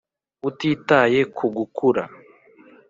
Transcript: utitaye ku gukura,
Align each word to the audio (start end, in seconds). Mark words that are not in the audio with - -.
utitaye 0.49 1.19
ku 1.35 1.45
gukura, 1.55 2.03